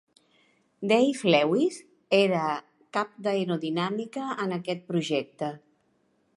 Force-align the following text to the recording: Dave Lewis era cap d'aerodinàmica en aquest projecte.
Dave 0.91 1.27
Lewis 1.33 1.77
era 2.21 2.47
cap 2.99 3.13
d'aerodinàmica 3.27 4.27
en 4.47 4.59
aquest 4.59 4.85
projecte. 4.91 5.55